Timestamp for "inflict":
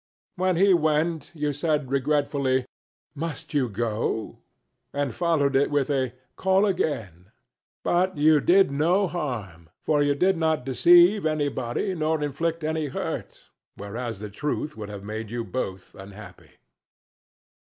12.23-12.63